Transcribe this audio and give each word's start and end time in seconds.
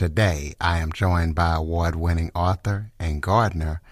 Today, 0.00 0.54
I 0.58 0.78
am 0.78 0.92
joined 0.92 1.34
by 1.34 1.56
award 1.56 1.94
winning 1.94 2.30
author 2.34 2.90
and 2.98 3.20
gardener 3.20 3.82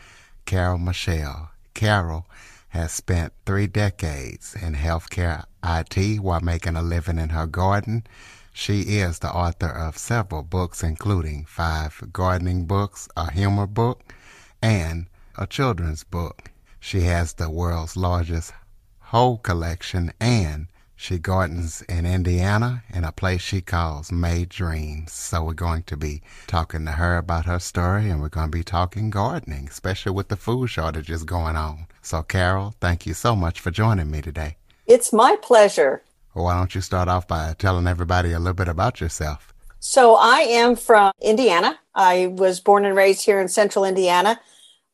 Carol 0.46 0.78
Michel. 0.78 1.50
Carol 1.74 2.26
has 2.70 2.92
spent 2.92 3.34
three 3.44 3.66
decades 3.66 4.54
in 4.54 4.74
healthcare 4.74 5.44
IT 5.62 6.20
while 6.20 6.40
making 6.40 6.76
a 6.76 6.80
living 6.80 7.18
in 7.18 7.28
her 7.28 7.46
garden. 7.46 8.06
She 8.54 8.96
is 8.96 9.18
the 9.18 9.30
author 9.30 9.68
of 9.68 9.98
several 9.98 10.42
books, 10.42 10.82
including 10.82 11.44
five 11.44 12.02
gardening 12.10 12.64
books, 12.64 13.06
a 13.14 13.30
humor 13.30 13.66
book, 13.66 14.14
and 14.62 15.08
a 15.36 15.46
children's 15.46 16.04
book. 16.04 16.50
She 16.80 17.02
has 17.02 17.34
the 17.34 17.50
world's 17.50 17.98
largest 17.98 18.54
whole 18.98 19.36
collection 19.36 20.14
and 20.18 20.68
she 21.00 21.16
gardens 21.16 21.80
in 21.82 22.04
Indiana 22.04 22.82
in 22.92 23.04
a 23.04 23.12
place 23.12 23.40
she 23.40 23.60
calls 23.60 24.10
May 24.10 24.44
Dreams. 24.44 25.12
So 25.12 25.44
we're 25.44 25.54
going 25.54 25.84
to 25.84 25.96
be 25.96 26.22
talking 26.48 26.84
to 26.86 26.90
her 26.90 27.16
about 27.16 27.46
her 27.46 27.60
story 27.60 28.10
and 28.10 28.20
we're 28.20 28.28
going 28.28 28.50
to 28.50 28.58
be 28.58 28.64
talking 28.64 29.08
gardening, 29.08 29.68
especially 29.68 30.10
with 30.10 30.26
the 30.26 30.36
food 30.36 30.66
shortages 30.66 31.22
going 31.22 31.54
on. 31.54 31.86
So, 32.02 32.22
Carol, 32.22 32.74
thank 32.80 33.06
you 33.06 33.14
so 33.14 33.36
much 33.36 33.60
for 33.60 33.70
joining 33.70 34.10
me 34.10 34.20
today. 34.20 34.56
It's 34.86 35.12
my 35.12 35.36
pleasure. 35.40 36.02
Well, 36.34 36.46
why 36.46 36.56
don't 36.56 36.74
you 36.74 36.80
start 36.80 37.06
off 37.06 37.28
by 37.28 37.54
telling 37.58 37.86
everybody 37.86 38.32
a 38.32 38.40
little 38.40 38.54
bit 38.54 38.68
about 38.68 39.00
yourself? 39.00 39.54
So, 39.78 40.16
I 40.16 40.40
am 40.40 40.74
from 40.74 41.12
Indiana. 41.22 41.78
I 41.94 42.26
was 42.26 42.58
born 42.58 42.84
and 42.84 42.96
raised 42.96 43.24
here 43.24 43.40
in 43.40 43.46
central 43.46 43.84
Indiana. 43.84 44.40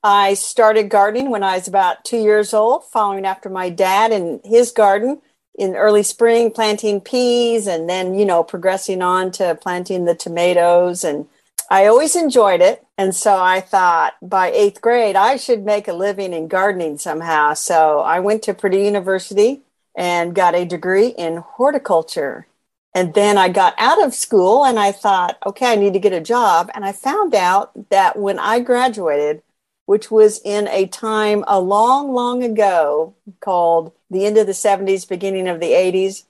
I 0.02 0.34
started 0.34 0.90
gardening 0.90 1.30
when 1.30 1.42
I 1.42 1.56
was 1.56 1.66
about 1.66 2.04
two 2.04 2.18
years 2.18 2.52
old, 2.52 2.84
following 2.84 3.24
after 3.24 3.48
my 3.48 3.70
dad 3.70 4.12
in 4.12 4.42
his 4.44 4.70
garden 4.70 5.22
in 5.56 5.76
early 5.76 6.02
spring 6.02 6.50
planting 6.50 7.00
peas 7.00 7.66
and 7.66 7.88
then 7.88 8.14
you 8.14 8.24
know 8.24 8.42
progressing 8.42 9.02
on 9.02 9.30
to 9.32 9.54
planting 9.56 10.04
the 10.04 10.14
tomatoes. 10.14 11.04
And 11.04 11.26
i 11.70 11.86
always 11.86 12.16
enjoyed 12.16 12.60
it. 12.60 12.84
And 12.98 13.14
so 13.14 13.38
i 13.40 13.60
thought 13.60 14.14
by 14.22 14.50
eighth 14.50 14.80
grade 14.80 15.16
i 15.16 15.36
should 15.36 15.64
make 15.64 15.88
a 15.88 15.92
living 15.92 16.32
in 16.32 16.48
gardening 16.48 16.98
somehow. 16.98 17.54
So 17.54 18.00
i 18.00 18.20
went 18.20 18.42
to 18.44 18.54
purdue 18.54 18.78
university 18.78 19.62
and 19.96 20.34
got 20.34 20.54
a 20.54 20.64
degree 20.64 21.08
in 21.08 21.36
horticulture. 21.38 22.46
And 22.94 23.14
then 23.14 23.38
i 23.38 23.48
got 23.48 23.74
out 23.78 24.02
of 24.02 24.14
school 24.14 24.64
and 24.64 24.78
i 24.78 24.92
thought 24.92 25.38
okay 25.46 25.72
i 25.72 25.76
need 25.76 25.92
to 25.94 25.98
get 26.00 26.12
a 26.12 26.20
job. 26.20 26.70
And 26.74 26.84
i 26.84 26.92
found 26.92 27.34
out 27.34 27.90
that 27.90 28.18
when 28.18 28.38
i 28.38 28.60
graduated 28.60 29.42
which 29.86 30.10
was 30.10 30.40
in 30.44 30.68
a 30.68 30.86
time 30.86 31.44
a 31.46 31.60
long, 31.60 32.12
long 32.12 32.42
ago 32.42 33.14
called 33.40 33.92
the 34.14 34.26
end 34.26 34.38
of 34.38 34.46
the 34.46 34.54
70s, 34.54 35.04
beginning 35.06 35.48
of 35.48 35.60
the 35.60 35.72
80s. 35.72 36.24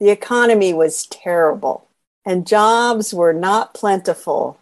The 0.00 0.10
economy 0.10 0.72
was 0.74 1.06
terrible 1.06 1.88
and 2.24 2.46
jobs 2.46 3.14
were 3.14 3.32
not 3.32 3.74
plentiful, 3.74 4.58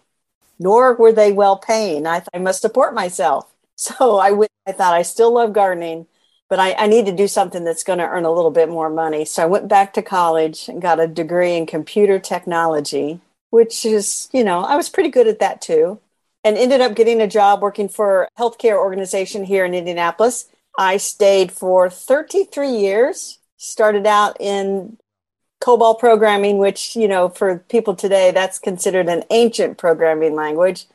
nor 0.59 0.95
were 0.95 1.13
they 1.13 1.33
well 1.33 1.57
paying. 1.57 2.07
I, 2.07 2.19
th- 2.21 2.29
I 2.35 2.39
must 2.39 2.61
support 2.61 2.95
myself. 2.95 3.51
So 3.77 4.19
I, 4.19 4.31
went, 4.31 4.53
I 4.69 4.73
thought 4.73 4.95
I 4.95 5.03
still 5.03 5.33
love 5.33 5.53
gardening, 5.53 6.07
but 6.49 6.61
I, 6.61 6.75
I 6.75 6.87
need 6.87 7.07
to 7.07 7.13
do 7.13 7.27
something 7.27 7.65
that's 7.65 7.83
going 7.83 7.99
to 7.99 8.07
earn 8.07 8.25
a 8.25 8.31
little 8.31 8.53
bit 8.53 8.69
more 8.69 8.89
money. 8.89 9.25
So 9.25 9.43
I 9.43 9.47
went 9.47 9.67
back 9.67 9.93
to 9.95 10.03
college 10.03 10.69
and 10.69 10.81
got 10.81 11.01
a 11.01 11.09
degree 11.09 11.57
in 11.57 11.67
computer 11.67 12.21
technology, 12.21 13.21
which 13.51 13.85
is, 13.85 14.29
you 14.33 14.45
know, 14.45 14.61
I 14.61 14.77
was 14.77 14.89
pretty 14.89 15.11
good 15.11 15.27
at 15.27 15.41
that 15.41 15.61
too 15.61 15.99
and 16.45 16.59
ended 16.59 16.81
up 16.83 16.95
getting 16.95 17.21
a 17.21 17.27
job 17.27 17.63
working 17.63 17.89
for 17.89 18.25
a 18.25 18.41
healthcare 18.41 18.77
organization 18.77 19.45
here 19.45 19.65
in 19.65 19.75
Indianapolis. 19.75 20.47
I 20.79 20.97
stayed 20.97 21.53
for 21.53 21.89
33 21.89 22.71
years, 22.71 23.39
started 23.57 24.07
out 24.07 24.37
in 24.41 24.99
COBOL 25.61 25.99
programming, 25.99 26.59
which, 26.59 26.97
you 26.97 27.09
know, 27.09 27.29
for 27.29 27.59
people 27.69 27.95
today, 27.95 28.31
that's 28.31 28.59
considered 28.59 29.09
an 29.09 29.25
ancient 29.31 29.79
programming 29.79 30.35
language. 30.35 30.87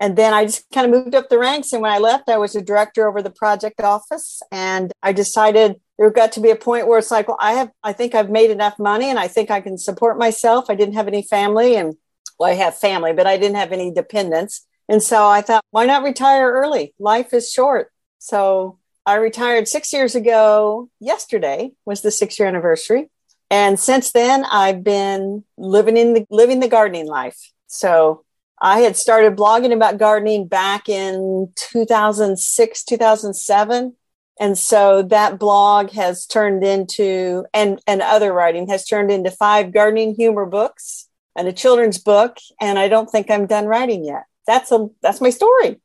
And 0.00 0.16
then 0.16 0.32
I 0.32 0.44
just 0.44 0.64
kind 0.72 0.86
of 0.86 0.92
moved 0.92 1.14
up 1.14 1.28
the 1.28 1.38
ranks. 1.38 1.72
And 1.72 1.82
when 1.82 1.90
I 1.90 1.98
left, 1.98 2.28
I 2.28 2.38
was 2.38 2.54
a 2.54 2.62
director 2.62 3.08
over 3.08 3.20
the 3.20 3.30
project 3.30 3.80
office. 3.80 4.42
And 4.50 4.92
I 5.02 5.12
decided 5.12 5.80
there 5.98 6.10
got 6.10 6.32
to 6.32 6.40
be 6.40 6.50
a 6.50 6.56
point 6.56 6.86
where 6.86 6.98
it's 6.98 7.10
like, 7.10 7.28
well, 7.28 7.36
I 7.40 7.52
have, 7.54 7.70
I 7.82 7.92
think 7.92 8.14
I've 8.14 8.30
made 8.30 8.50
enough 8.50 8.78
money 8.78 9.10
and 9.10 9.18
I 9.18 9.28
think 9.28 9.50
I 9.50 9.60
can 9.60 9.76
support 9.76 10.18
myself. 10.18 10.66
I 10.68 10.76
didn't 10.76 10.94
have 10.94 11.08
any 11.08 11.22
family 11.22 11.74
and 11.76 11.96
well, 12.38 12.50
I 12.50 12.54
have 12.54 12.78
family, 12.78 13.12
but 13.12 13.26
I 13.26 13.36
didn't 13.36 13.56
have 13.56 13.72
any 13.72 13.92
dependents. 13.92 14.64
And 14.88 15.02
so 15.02 15.26
I 15.26 15.42
thought, 15.42 15.64
why 15.70 15.86
not 15.86 16.04
retire 16.04 16.50
early? 16.50 16.94
Life 16.98 17.34
is 17.34 17.50
short. 17.50 17.92
So 18.18 18.78
I 19.08 19.14
retired 19.14 19.66
six 19.66 19.90
years 19.90 20.14
ago. 20.14 20.90
Yesterday 21.00 21.72
was 21.86 22.02
the 22.02 22.10
six 22.10 22.38
year 22.38 22.46
anniversary. 22.46 23.08
And 23.50 23.80
since 23.80 24.12
then, 24.12 24.44
I've 24.44 24.84
been 24.84 25.44
living 25.56 25.96
in 25.96 26.12
the 26.12 26.26
living 26.28 26.60
the 26.60 26.68
gardening 26.68 27.06
life. 27.06 27.38
So 27.68 28.26
I 28.60 28.80
had 28.80 28.98
started 28.98 29.34
blogging 29.34 29.72
about 29.72 29.96
gardening 29.96 30.46
back 30.46 30.90
in 30.90 31.50
2006, 31.56 32.84
2007. 32.84 33.96
And 34.38 34.58
so 34.58 35.02
that 35.04 35.38
blog 35.38 35.90
has 35.92 36.26
turned 36.26 36.62
into, 36.62 37.46
and, 37.54 37.80
and 37.86 38.02
other 38.02 38.30
writing 38.30 38.68
has 38.68 38.84
turned 38.84 39.10
into 39.10 39.30
five 39.30 39.72
gardening 39.72 40.16
humor 40.16 40.44
books 40.44 41.08
and 41.34 41.48
a 41.48 41.52
children's 41.54 41.96
book. 41.96 42.36
And 42.60 42.78
I 42.78 42.88
don't 42.88 43.08
think 43.08 43.30
I'm 43.30 43.46
done 43.46 43.64
writing 43.64 44.04
yet 44.04 44.24
that's 44.48 44.72
a 44.72 44.88
that's 45.02 45.20
my 45.20 45.30
story. 45.30 45.78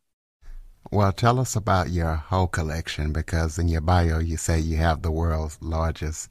Well, 0.92 1.12
tell 1.12 1.40
us 1.40 1.56
about 1.56 1.90
your 1.90 2.16
hoe 2.16 2.48
collection 2.48 3.14
because 3.14 3.58
in 3.58 3.68
your 3.68 3.82
bio 3.82 4.20
you 4.20 4.38
say 4.38 4.60
you 4.60 4.78
have 4.78 5.02
the 5.02 5.12
world's 5.12 5.58
largest 5.62 6.30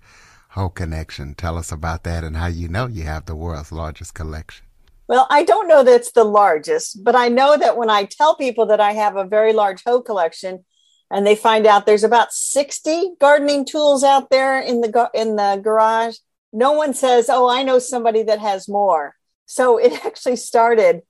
hoe 0.51 0.69
collection. 0.69 1.35
Tell 1.35 1.57
us 1.57 1.73
about 1.73 2.05
that 2.05 2.23
and 2.25 2.37
how 2.37 2.47
you 2.47 2.69
know 2.69 2.87
you 2.87 3.05
have 3.05 3.27
the 3.27 3.35
world's 3.35 3.73
largest 3.73 4.15
collection. 4.15 4.65
Well, 5.09 5.27
I 5.31 5.43
don't 5.43 5.69
know 5.69 5.83
that 5.83 5.95
it's 5.95 6.13
the 6.13 6.25
largest, 6.25 7.03
but 7.03 7.17
I 7.17 7.29
know 7.29 7.57
that 7.57 7.77
when 7.77 7.91
I 7.91 8.05
tell 8.05 8.37
people 8.37 8.67
that 8.67 8.81
I 8.81 8.93
have 8.93 9.17
a 9.17 9.25
very 9.25 9.53
large 9.53 9.83
hoe 9.85 10.01
collection 10.01 10.65
and 11.11 11.27
they 11.27 11.35
find 11.35 11.67
out 11.67 11.85
there's 11.85 12.05
about 12.05 12.33
60 12.33 13.15
gardening 13.21 13.65
tools 13.65 14.05
out 14.05 14.31
there 14.31 14.61
in 14.61 14.81
the 14.81 15.11
in 15.13 15.37
the 15.37 15.61
garage, 15.63 16.17
no 16.53 16.73
one 16.73 16.95
says, 16.95 17.29
"Oh, 17.29 17.49
I 17.49 17.63
know 17.63 17.79
somebody 17.79 18.23
that 18.23 18.39
has 18.39 18.69
more." 18.69 19.17
So 19.47 19.79
it 19.79 19.93
actually 20.07 20.37
started 20.37 21.03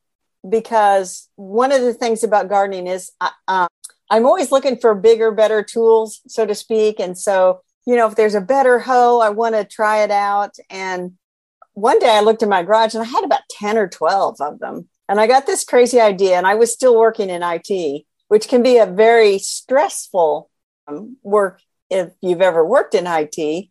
because 0.48 1.28
one 1.36 1.72
of 1.72 1.82
the 1.82 1.94
things 1.94 2.24
about 2.24 2.48
gardening 2.48 2.86
is 2.86 3.12
uh, 3.20 3.66
I'm 4.10 4.26
always 4.26 4.52
looking 4.52 4.76
for 4.76 4.94
bigger, 4.94 5.30
better 5.30 5.62
tools, 5.62 6.20
so 6.26 6.44
to 6.44 6.54
speak. 6.54 7.00
And 7.00 7.16
so, 7.16 7.62
you 7.86 7.96
know, 7.96 8.06
if 8.06 8.16
there's 8.16 8.34
a 8.34 8.40
better 8.40 8.78
hoe, 8.78 9.20
I 9.20 9.30
want 9.30 9.54
to 9.54 9.64
try 9.64 10.02
it 10.02 10.10
out. 10.10 10.56
And 10.68 11.12
one 11.74 11.98
day 11.98 12.10
I 12.10 12.20
looked 12.20 12.42
in 12.42 12.48
my 12.48 12.62
garage 12.62 12.94
and 12.94 13.02
I 13.02 13.06
had 13.06 13.24
about 13.24 13.40
10 13.50 13.78
or 13.78 13.88
12 13.88 14.40
of 14.40 14.58
them. 14.58 14.88
And 15.08 15.20
I 15.20 15.26
got 15.26 15.46
this 15.46 15.64
crazy 15.64 16.00
idea, 16.00 16.36
and 16.36 16.46
I 16.46 16.54
was 16.54 16.72
still 16.72 16.98
working 16.98 17.28
in 17.28 17.42
IT, 17.42 18.04
which 18.28 18.48
can 18.48 18.62
be 18.62 18.78
a 18.78 18.86
very 18.86 19.38
stressful 19.38 20.48
um, 20.86 21.16
work 21.22 21.60
if 21.90 22.12
you've 22.22 22.40
ever 22.40 22.64
worked 22.64 22.94
in 22.94 23.04
IT. 23.06 23.68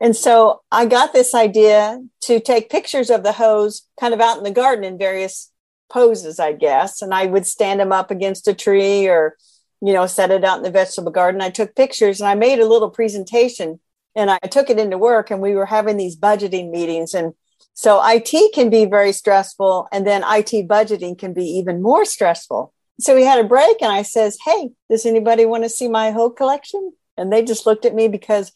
And 0.00 0.16
so 0.16 0.62
I 0.72 0.86
got 0.86 1.12
this 1.12 1.34
idea 1.34 2.00
to 2.22 2.40
take 2.40 2.70
pictures 2.70 3.10
of 3.10 3.22
the 3.22 3.32
hoes 3.32 3.82
kind 4.00 4.14
of 4.14 4.20
out 4.20 4.38
in 4.38 4.44
the 4.44 4.50
garden 4.50 4.84
in 4.84 4.98
various 4.98 5.49
poses, 5.90 6.38
I 6.38 6.52
guess. 6.52 7.02
And 7.02 7.12
I 7.12 7.26
would 7.26 7.46
stand 7.46 7.80
them 7.80 7.92
up 7.92 8.10
against 8.10 8.48
a 8.48 8.54
tree 8.54 9.08
or, 9.08 9.36
you 9.80 9.92
know, 9.92 10.06
set 10.06 10.30
it 10.30 10.44
out 10.44 10.58
in 10.58 10.62
the 10.62 10.70
vegetable 10.70 11.12
garden. 11.12 11.40
I 11.40 11.50
took 11.50 11.74
pictures 11.74 12.20
and 12.20 12.28
I 12.28 12.34
made 12.34 12.60
a 12.60 12.66
little 12.68 12.90
presentation 12.90 13.80
and 14.14 14.30
I 14.30 14.38
took 14.38 14.70
it 14.70 14.78
into 14.78 14.98
work 14.98 15.30
and 15.30 15.40
we 15.40 15.54
were 15.54 15.66
having 15.66 15.96
these 15.96 16.16
budgeting 16.16 16.70
meetings. 16.70 17.14
And 17.14 17.34
so 17.74 18.00
IT 18.02 18.54
can 18.54 18.70
be 18.70 18.84
very 18.84 19.12
stressful. 19.12 19.88
And 19.92 20.06
then 20.06 20.22
IT 20.22 20.68
budgeting 20.68 21.18
can 21.18 21.32
be 21.32 21.44
even 21.44 21.82
more 21.82 22.04
stressful. 22.04 22.72
So 23.00 23.14
we 23.14 23.24
had 23.24 23.42
a 23.42 23.48
break 23.48 23.82
and 23.82 23.92
I 23.92 24.02
says, 24.02 24.38
Hey, 24.44 24.70
does 24.88 25.06
anybody 25.06 25.46
want 25.46 25.64
to 25.64 25.68
see 25.70 25.88
my 25.88 26.10
whole 26.10 26.30
collection? 26.30 26.92
And 27.16 27.32
they 27.32 27.44
just 27.44 27.66
looked 27.66 27.84
at 27.84 27.94
me 27.94 28.08
because 28.08 28.52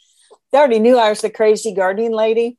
they 0.54 0.58
already 0.58 0.78
knew 0.78 0.96
I 0.96 1.08
was 1.08 1.20
the 1.20 1.30
crazy 1.30 1.74
gardening 1.74 2.12
lady. 2.12 2.58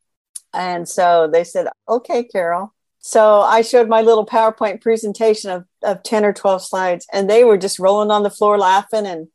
And 0.53 0.87
so 0.87 1.29
they 1.31 1.45
said, 1.45 1.67
okay, 1.87 2.25
Carol. 2.25 2.74
So 3.07 3.41
I 3.41 3.61
showed 3.61 3.87
my 3.87 4.01
little 4.01 4.25
PowerPoint 4.25 4.81
presentation 4.81 5.51
of, 5.51 5.65
of 5.83 6.01
10 6.01 6.25
or 6.25 6.33
12 6.33 6.65
slides, 6.65 7.05
and 7.13 7.29
they 7.29 7.43
were 7.43 7.55
just 7.55 7.77
rolling 7.77 8.09
on 8.09 8.23
the 8.23 8.31
floor 8.31 8.57
laughing. 8.57 9.05
And 9.05 9.27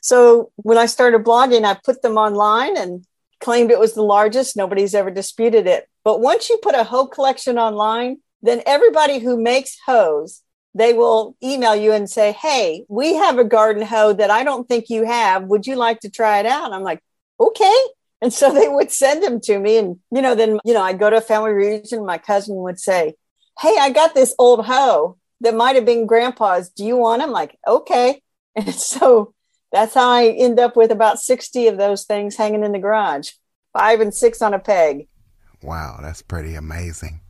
so 0.00 0.52
when 0.56 0.78
I 0.78 0.86
started 0.86 1.22
blogging, 1.22 1.66
I 1.66 1.78
put 1.84 2.00
them 2.00 2.16
online 2.16 2.78
and 2.78 3.04
claimed 3.38 3.70
it 3.70 3.78
was 3.78 3.92
the 3.92 4.00
largest. 4.00 4.56
Nobody's 4.56 4.94
ever 4.94 5.10
disputed 5.10 5.66
it. 5.66 5.86
But 6.02 6.22
once 6.22 6.48
you 6.48 6.58
put 6.62 6.74
a 6.74 6.82
hoe 6.82 7.08
collection 7.08 7.58
online, 7.58 8.20
then 8.40 8.62
everybody 8.64 9.18
who 9.18 9.38
makes 9.38 9.76
hoes 9.84 10.42
they 10.72 10.92
will 10.92 11.36
email 11.42 11.74
you 11.74 11.92
and 11.92 12.08
say, 12.08 12.30
Hey, 12.30 12.84
we 12.88 13.14
have 13.14 13.38
a 13.38 13.44
garden 13.44 13.82
hoe 13.82 14.12
that 14.12 14.30
I 14.30 14.44
don't 14.44 14.68
think 14.68 14.88
you 14.88 15.04
have. 15.04 15.42
Would 15.44 15.66
you 15.66 15.74
like 15.74 15.98
to 16.00 16.08
try 16.08 16.38
it 16.38 16.46
out? 16.46 16.66
And 16.66 16.74
I'm 16.74 16.84
like, 16.84 17.02
Okay. 17.40 17.76
And 18.22 18.32
so 18.32 18.52
they 18.52 18.68
would 18.68 18.90
send 18.90 19.22
them 19.22 19.40
to 19.42 19.58
me. 19.58 19.78
And, 19.78 19.98
you 20.10 20.22
know, 20.22 20.34
then, 20.34 20.58
you 20.64 20.74
know, 20.74 20.82
I'd 20.82 20.98
go 20.98 21.10
to 21.10 21.16
a 21.16 21.22
family 21.22 21.52
reunion. 21.52 22.04
My 22.04 22.18
cousin 22.18 22.56
would 22.56 22.78
say, 22.78 23.14
Hey, 23.58 23.76
I 23.78 23.90
got 23.90 24.14
this 24.14 24.34
old 24.38 24.66
hoe 24.66 25.16
that 25.40 25.54
might 25.54 25.76
have 25.76 25.84
been 25.84 26.06
grandpa's. 26.06 26.70
Do 26.70 26.84
you 26.84 26.96
want 26.96 27.20
them? 27.22 27.30
Like, 27.30 27.58
okay. 27.66 28.22
And 28.56 28.74
so 28.74 29.32
that's 29.70 29.94
how 29.94 30.10
I 30.10 30.26
end 30.26 30.58
up 30.58 30.76
with 30.76 30.90
about 30.90 31.20
60 31.20 31.68
of 31.68 31.78
those 31.78 32.04
things 32.04 32.36
hanging 32.36 32.64
in 32.64 32.72
the 32.72 32.80
garage, 32.80 33.30
five 33.72 34.00
and 34.00 34.12
six 34.12 34.42
on 34.42 34.52
a 34.52 34.58
peg. 34.58 35.06
Wow, 35.62 36.00
that's 36.02 36.20
pretty 36.20 36.56
amazing. 36.56 37.20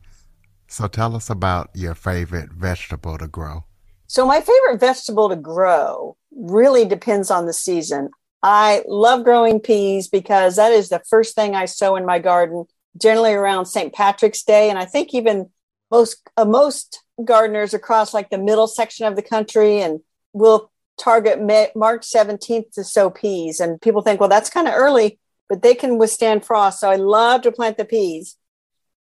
So 0.67 0.87
tell 0.87 1.15
us 1.15 1.29
about 1.29 1.69
your 1.75 1.93
favorite 1.93 2.51
vegetable 2.51 3.19
to 3.19 3.27
grow. 3.27 3.65
So, 4.07 4.25
my 4.25 4.41
favorite 4.41 4.79
vegetable 4.79 5.29
to 5.29 5.35
grow 5.35 6.17
really 6.35 6.85
depends 6.85 7.29
on 7.29 7.45
the 7.45 7.53
season. 7.53 8.09
I 8.43 8.83
love 8.87 9.23
growing 9.23 9.59
peas 9.59 10.07
because 10.07 10.55
that 10.55 10.71
is 10.71 10.89
the 10.89 11.01
first 11.07 11.35
thing 11.35 11.55
I 11.55 11.65
sow 11.65 11.95
in 11.95 12.05
my 12.05 12.19
garden, 12.19 12.65
generally 12.99 13.33
around 13.33 13.67
St. 13.67 13.93
Patrick's 13.93 14.43
Day. 14.43 14.69
And 14.69 14.79
I 14.79 14.85
think 14.85 15.13
even 15.13 15.49
most 15.91 16.27
uh, 16.37 16.45
most 16.45 17.03
gardeners 17.23 17.73
across 17.73 18.13
like 18.13 18.29
the 18.29 18.37
middle 18.37 18.67
section 18.67 19.05
of 19.05 19.15
the 19.15 19.21
country 19.21 19.81
and 19.81 19.99
will 20.33 20.71
target 20.97 21.41
May, 21.41 21.69
March 21.75 22.01
17th 22.01 22.71
to 22.73 22.83
sow 22.83 23.09
peas. 23.09 23.59
And 23.59 23.81
people 23.81 24.01
think, 24.01 24.19
well, 24.19 24.29
that's 24.29 24.49
kind 24.49 24.67
of 24.67 24.73
early, 24.75 25.19
but 25.49 25.61
they 25.61 25.75
can 25.75 25.97
withstand 25.97 26.45
frost. 26.45 26.79
So 26.79 26.89
I 26.89 26.95
love 26.95 27.41
to 27.41 27.51
plant 27.51 27.77
the 27.77 27.85
peas. 27.85 28.37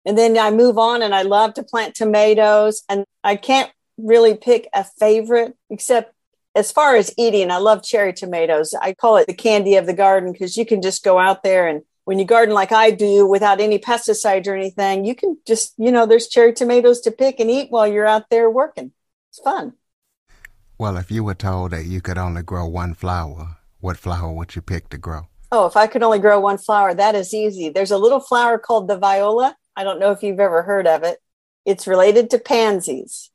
And 0.04 0.16
then 0.16 0.38
I 0.38 0.50
move 0.50 0.78
on 0.78 1.02
and 1.02 1.14
I 1.14 1.22
love 1.22 1.54
to 1.54 1.62
plant 1.62 1.94
tomatoes. 1.94 2.82
And 2.88 3.04
I 3.24 3.36
can't 3.36 3.70
really 3.98 4.36
pick 4.36 4.68
a 4.72 4.84
favorite 4.84 5.56
except 5.68 6.14
as 6.56 6.72
far 6.72 6.96
as 6.96 7.12
eating, 7.18 7.50
I 7.50 7.58
love 7.58 7.84
cherry 7.84 8.12
tomatoes. 8.14 8.74
I 8.80 8.94
call 8.94 9.18
it 9.18 9.26
the 9.26 9.34
candy 9.34 9.76
of 9.76 9.86
the 9.86 9.92
garden 9.92 10.32
because 10.32 10.56
you 10.56 10.64
can 10.64 10.80
just 10.80 11.04
go 11.04 11.18
out 11.18 11.42
there 11.42 11.68
and 11.68 11.82
when 12.04 12.18
you 12.20 12.24
garden 12.24 12.54
like 12.54 12.70
I 12.70 12.92
do 12.92 13.26
without 13.26 13.60
any 13.60 13.80
pesticides 13.80 14.46
or 14.46 14.54
anything, 14.54 15.04
you 15.04 15.14
can 15.14 15.38
just, 15.44 15.74
you 15.76 15.90
know, 15.90 16.06
there's 16.06 16.28
cherry 16.28 16.52
tomatoes 16.52 17.00
to 17.00 17.10
pick 17.10 17.40
and 17.40 17.50
eat 17.50 17.70
while 17.70 17.86
you're 17.86 18.06
out 18.06 18.30
there 18.30 18.48
working. 18.48 18.92
It's 19.30 19.40
fun. 19.40 19.72
Well, 20.78 20.96
if 20.96 21.10
you 21.10 21.24
were 21.24 21.34
told 21.34 21.72
that 21.72 21.86
you 21.86 22.00
could 22.00 22.16
only 22.16 22.42
grow 22.42 22.64
one 22.66 22.94
flower, 22.94 23.56
what 23.80 23.96
flower 23.96 24.32
would 24.32 24.54
you 24.54 24.62
pick 24.62 24.88
to 24.90 24.98
grow? 24.98 25.22
Oh, 25.50 25.66
if 25.66 25.76
I 25.76 25.88
could 25.88 26.04
only 26.04 26.20
grow 26.20 26.38
one 26.38 26.58
flower, 26.58 26.94
that 26.94 27.16
is 27.16 27.34
easy. 27.34 27.70
There's 27.70 27.90
a 27.90 27.98
little 27.98 28.20
flower 28.20 28.56
called 28.56 28.86
the 28.86 28.96
viola. 28.96 29.56
I 29.74 29.82
don't 29.82 29.98
know 29.98 30.12
if 30.12 30.22
you've 30.22 30.40
ever 30.40 30.62
heard 30.62 30.86
of 30.86 31.02
it. 31.02 31.18
It's 31.64 31.88
related 31.88 32.30
to 32.30 32.38
pansies, 32.38 33.30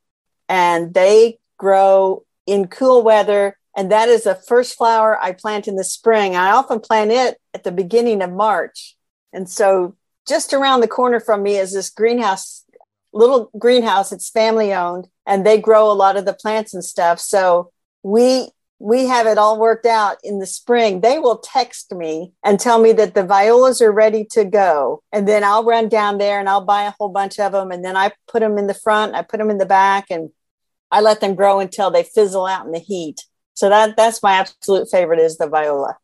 and 0.48 0.94
they 0.94 1.40
grow 1.58 2.24
in 2.46 2.68
cool 2.68 3.02
weather. 3.02 3.56
And 3.76 3.90
that 3.90 4.08
is 4.08 4.24
the 4.24 4.34
first 4.34 4.76
flower 4.76 5.18
I 5.20 5.32
plant 5.32 5.66
in 5.66 5.76
the 5.76 5.84
spring. 5.84 6.36
I 6.36 6.50
often 6.50 6.80
plant 6.80 7.10
it 7.10 7.38
at 7.54 7.64
the 7.64 7.72
beginning 7.72 8.22
of 8.22 8.30
March. 8.30 8.96
And 9.32 9.48
so 9.48 9.96
just 10.28 10.52
around 10.52 10.80
the 10.80 10.88
corner 10.88 11.20
from 11.20 11.42
me 11.42 11.56
is 11.56 11.72
this 11.72 11.90
greenhouse, 11.90 12.64
little 13.12 13.50
greenhouse. 13.58 14.12
It's 14.12 14.30
family 14.30 14.72
owned 14.74 15.08
and 15.26 15.46
they 15.46 15.58
grow 15.58 15.90
a 15.90 15.94
lot 15.94 16.16
of 16.16 16.24
the 16.24 16.34
plants 16.34 16.74
and 16.74 16.84
stuff. 16.84 17.18
So 17.18 17.72
we 18.02 18.48
we 18.82 19.06
have 19.06 19.28
it 19.28 19.38
all 19.38 19.60
worked 19.60 19.86
out 19.86 20.16
in 20.24 20.40
the 20.40 20.46
spring. 20.46 21.00
They 21.00 21.20
will 21.20 21.38
text 21.38 21.94
me 21.94 22.32
and 22.44 22.58
tell 22.58 22.80
me 22.80 22.92
that 22.94 23.14
the 23.14 23.22
violas 23.22 23.80
are 23.80 23.92
ready 23.92 24.24
to 24.32 24.44
go. 24.44 25.04
And 25.12 25.28
then 25.28 25.44
I'll 25.44 25.62
run 25.62 25.88
down 25.88 26.18
there 26.18 26.40
and 26.40 26.48
I'll 26.48 26.64
buy 26.64 26.82
a 26.82 26.94
whole 26.98 27.08
bunch 27.08 27.38
of 27.38 27.52
them. 27.52 27.70
And 27.70 27.84
then 27.84 27.96
I 27.96 28.10
put 28.26 28.40
them 28.40 28.58
in 28.58 28.66
the 28.66 28.74
front, 28.74 29.14
I 29.14 29.22
put 29.22 29.38
them 29.38 29.50
in 29.50 29.58
the 29.58 29.66
back, 29.66 30.06
and 30.10 30.30
I 30.92 31.00
let 31.00 31.20
them 31.20 31.34
grow 31.34 31.58
until 31.58 31.90
they 31.90 32.04
fizzle 32.04 32.46
out 32.46 32.66
in 32.66 32.72
the 32.72 32.78
heat. 32.78 33.22
So 33.54 33.68
that 33.68 33.96
that's 33.96 34.22
my 34.22 34.34
absolute 34.34 34.88
favorite 34.90 35.18
is 35.18 35.38
the 35.38 35.48
viola. 35.48 35.96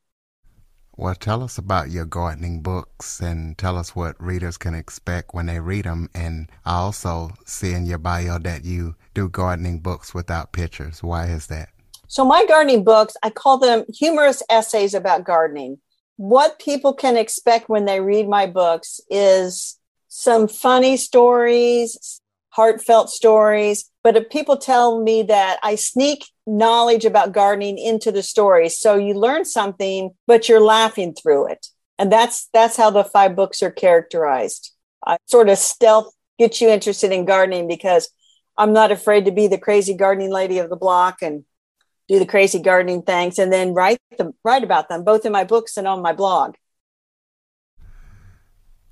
Well, 0.96 1.14
tell 1.14 1.44
us 1.44 1.58
about 1.58 1.90
your 1.90 2.04
gardening 2.04 2.60
books 2.60 3.20
and 3.20 3.56
tell 3.56 3.78
us 3.78 3.94
what 3.94 4.20
readers 4.20 4.56
can 4.58 4.74
expect 4.74 5.32
when 5.32 5.46
they 5.46 5.60
read 5.60 5.84
them. 5.84 6.10
And 6.12 6.50
I 6.64 6.78
also 6.78 7.30
see 7.46 7.72
in 7.72 7.86
your 7.86 7.98
bio 7.98 8.38
that 8.40 8.64
you 8.64 8.96
do 9.14 9.28
gardening 9.28 9.78
books 9.78 10.12
without 10.12 10.52
pictures. 10.52 11.00
Why 11.00 11.26
is 11.26 11.46
that? 11.46 11.68
So, 12.08 12.24
my 12.24 12.44
gardening 12.46 12.82
books, 12.82 13.16
I 13.22 13.30
call 13.30 13.58
them 13.58 13.84
humorous 13.94 14.42
essays 14.50 14.92
about 14.92 15.22
gardening. 15.22 15.78
What 16.16 16.58
people 16.58 16.94
can 16.94 17.16
expect 17.16 17.68
when 17.68 17.84
they 17.84 18.00
read 18.00 18.28
my 18.28 18.46
books 18.46 19.00
is 19.08 19.78
some 20.08 20.48
funny 20.48 20.96
stories, 20.96 22.20
heartfelt 22.58 23.08
stories. 23.08 23.88
But 24.02 24.16
if 24.16 24.30
people 24.30 24.56
tell 24.56 25.00
me 25.00 25.22
that 25.22 25.60
I 25.62 25.76
sneak 25.76 26.24
knowledge 26.44 27.04
about 27.04 27.30
gardening 27.30 27.78
into 27.78 28.10
the 28.10 28.22
story, 28.22 28.68
so 28.68 28.96
you 28.96 29.14
learn 29.14 29.44
something, 29.44 30.10
but 30.26 30.48
you're 30.48 30.60
laughing 30.60 31.14
through 31.14 31.52
it, 31.52 31.68
and 32.00 32.10
that's 32.10 32.48
that's 32.52 32.76
how 32.76 32.90
the 32.90 33.04
five 33.04 33.36
books 33.36 33.62
are 33.62 33.70
characterized. 33.70 34.72
I 35.06 35.18
sort 35.26 35.48
of 35.48 35.58
stealth 35.58 36.12
get 36.36 36.60
you 36.60 36.68
interested 36.68 37.12
in 37.12 37.26
gardening 37.26 37.68
because 37.68 38.10
I'm 38.56 38.72
not 38.72 38.90
afraid 38.90 39.26
to 39.26 39.30
be 39.30 39.46
the 39.46 39.64
crazy 39.66 39.94
gardening 39.94 40.32
lady 40.32 40.58
of 40.58 40.68
the 40.68 40.82
block 40.84 41.22
and 41.22 41.44
do 42.08 42.18
the 42.18 42.26
crazy 42.26 42.60
gardening 42.60 43.02
things, 43.02 43.38
and 43.38 43.52
then 43.52 43.72
write 43.72 43.98
them 44.18 44.32
write 44.42 44.64
about 44.64 44.88
them 44.88 45.04
both 45.04 45.24
in 45.24 45.30
my 45.30 45.44
books 45.44 45.76
and 45.76 45.86
on 45.86 46.02
my 46.02 46.12
blog. 46.12 46.56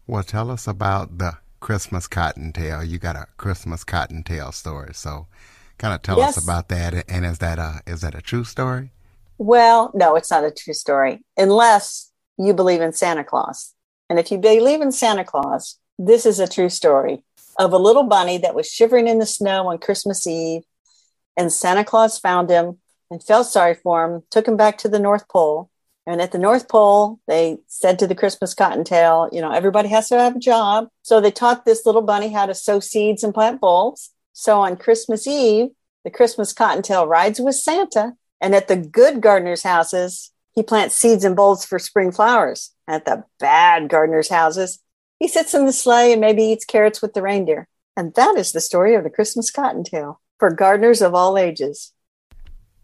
Well, 0.07 0.23
tell 0.23 0.53
us 0.53 0.69
about 0.69 1.19
the 1.19 1.39
Christmas 1.61 2.07
cottontail. 2.07 2.85
You 2.85 2.99
got 2.99 3.17
a 3.17 3.27
Christmas 3.37 3.85
cottontail 3.85 4.53
story, 4.53 4.95
so 4.95 5.27
kind 5.79 5.95
of 5.95 6.03
tell 6.03 6.19
yes. 6.19 6.37
us 6.37 6.45
about 6.45 6.69
that. 6.69 7.05
And 7.09 7.25
is 7.25 7.39
that 7.39 7.59
a 7.59 7.81
is 7.87 8.01
that 8.01 8.15
a 8.15 8.23
true 8.23 8.45
story? 8.45 8.91
Well, 9.39 9.91
no, 9.95 10.17
it's 10.17 10.31
not 10.31 10.45
a 10.45 10.51
true 10.51 10.75
story 10.75 11.25
unless 11.37 12.11
you 12.39 12.55
believe 12.55 12.81
in 12.81 12.93
Santa 12.93 13.25
Claus. 13.25 13.75
And 14.09 14.19
if 14.19 14.31
you 14.31 14.39
believe 14.39 14.81
in 14.81 14.93
Santa 14.93 15.25
Claus, 15.25 15.79
this 15.99 16.27
is 16.27 16.39
a 16.39 16.49
true 16.49 16.69
story 16.69 17.25
of 17.59 17.73
a 17.73 17.79
little 17.79 18.05
bunny 18.05 18.39
that 18.39 18.55
was 18.55 18.69
shivering 18.69 19.09
in 19.09 19.19
the 19.19 19.27
snow 19.27 19.69
on 19.69 19.79
Christmas 19.79 20.27
Eve, 20.27 20.63
and 21.37 21.53
Santa 21.53 21.85
Claus 21.85 22.19
found 22.19 22.51
him 22.51 22.79
and 23.11 23.23
felt 23.23 23.47
sorry 23.47 23.75
for 23.75 24.05
him, 24.05 24.23
took 24.31 24.47
him 24.47 24.57
back 24.57 24.79
to 24.79 24.89
the 24.89 24.99
North 24.99 25.29
Pole, 25.29 25.71
and 26.07 26.23
at 26.23 26.31
the 26.31 26.39
North 26.39 26.69
Pole, 26.69 27.19
they 27.27 27.59
said 27.67 27.99
to 27.99 28.07
the 28.07 28.15
Christmas 28.15 28.55
cottontail, 28.55 29.29
you 29.33 29.41
know, 29.41 29.51
everybody 29.51 29.89
has 29.89 30.09
to 30.09 30.19
have 30.19 30.37
a 30.37 30.41
job. 30.41 30.89
So 31.03 31.21
they 31.21 31.33
taught 31.33 31.65
this 31.65 31.85
little 31.85 32.03
bunny 32.03 32.33
how 32.33 32.47
to 32.47 32.55
sow 32.55 32.79
seeds 32.79 33.25
and 33.25 33.35
plant 33.35 33.61
bulbs. 33.61 34.11
So 34.33 34.61
on 34.61 34.77
Christmas 34.77 35.27
Eve, 35.27 35.71
the 36.05 36.11
Christmas 36.11 36.53
cottontail 36.53 37.09
rides 37.09 37.41
with 37.41 37.57
Santa. 37.57 38.15
And 38.41 38.55
at 38.55 38.69
the 38.69 38.77
good 38.77 39.21
gardener's 39.21 39.65
houses, 39.65 40.31
he 40.55 40.63
plants 40.63 40.95
seeds 40.95 41.25
and 41.25 41.35
bulbs 41.35 41.65
for 41.65 41.81
spring 41.81 42.13
flowers. 42.13 42.73
At 42.87 43.05
the 43.05 43.25
bad 43.41 43.89
gardener's 43.89 44.29
houses, 44.29 44.79
he 45.19 45.27
sits 45.27 45.55
in 45.55 45.67
the 45.67 45.73
sleigh 45.73 46.13
and 46.13 46.21
maybe 46.21 46.45
eats 46.45 46.65
carrots 46.65 47.03
with 47.03 47.15
the 47.15 47.23
reindeer. 47.23 47.67
And 47.97 48.15
that 48.15 48.37
is 48.37 48.53
the 48.53 48.61
story 48.61 48.95
of 48.95 49.03
the 49.03 49.11
Christmas 49.11 49.51
cottontail 49.51 50.21
for 50.39 50.51
gardeners 50.51 51.03
of 51.03 51.15
all 51.15 51.37
ages. 51.37 51.93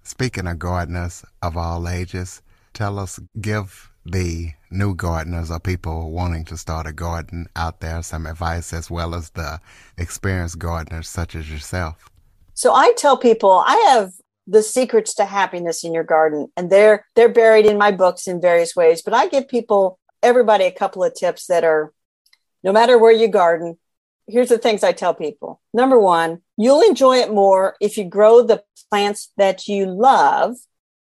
Speaking 0.02 0.48
of 0.48 0.58
gardeners 0.58 1.24
of 1.40 1.56
all 1.56 1.88
ages, 1.88 2.42
tell 2.72 2.98
us, 2.98 3.20
give 3.40 3.90
the 4.04 4.52
new 4.70 4.94
gardeners 4.94 5.50
or 5.50 5.60
people 5.60 6.10
wanting 6.10 6.44
to 6.46 6.56
start 6.56 6.86
a 6.86 6.92
garden 6.92 7.46
out 7.54 7.80
there 7.80 8.02
some 8.02 8.26
advice 8.26 8.72
as 8.72 8.90
well 8.90 9.14
as 9.14 9.30
the 9.30 9.60
experienced 9.96 10.58
gardeners 10.58 11.08
such 11.08 11.34
as 11.34 11.50
yourself? 11.50 12.10
So 12.54 12.74
I 12.74 12.92
tell 12.96 13.16
people 13.16 13.62
I 13.66 13.76
have 13.90 14.12
the 14.46 14.62
secrets 14.62 15.14
to 15.14 15.24
happiness 15.24 15.84
in 15.84 15.94
your 15.94 16.04
garden 16.04 16.48
and 16.56 16.70
they're 16.70 17.06
they're 17.14 17.28
buried 17.28 17.64
in 17.64 17.78
my 17.78 17.92
books 17.92 18.26
in 18.26 18.40
various 18.40 18.74
ways, 18.74 19.02
but 19.02 19.14
I 19.14 19.28
give 19.28 19.48
people 19.48 19.98
everybody 20.22 20.64
a 20.64 20.72
couple 20.72 21.04
of 21.04 21.14
tips 21.14 21.46
that 21.46 21.64
are 21.64 21.92
no 22.64 22.72
matter 22.72 22.98
where 22.98 23.12
you 23.12 23.28
garden, 23.28 23.78
here's 24.26 24.48
the 24.48 24.58
things 24.58 24.84
I 24.84 24.92
tell 24.92 25.14
people. 25.14 25.60
Number 25.74 25.98
1, 25.98 26.40
you'll 26.56 26.82
enjoy 26.82 27.16
it 27.18 27.32
more 27.32 27.76
if 27.80 27.96
you 27.96 28.04
grow 28.04 28.42
the 28.42 28.62
plants 28.90 29.32
that 29.36 29.68
you 29.68 29.86
love 29.86 30.56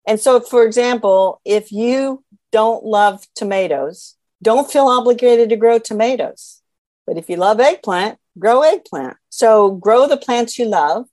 and 0.07 0.19
so, 0.19 0.39
for 0.39 0.63
example, 0.65 1.41
if 1.45 1.71
you 1.71 2.23
don't 2.51 2.83
love 2.83 3.25
tomatoes, 3.35 4.15
don't 4.41 4.71
feel 4.71 4.87
obligated 4.87 5.49
to 5.49 5.57
grow 5.57 5.79
tomatoes. 5.79 6.61
But 7.05 7.17
if 7.17 7.29
you 7.29 7.37
love 7.37 7.59
eggplant, 7.59 8.17
grow 8.37 8.61
eggplant. 8.61 9.17
So 9.29 9.71
grow 9.71 10.07
the 10.07 10.17
plants 10.17 10.57
you 10.57 10.65
love. 10.65 11.05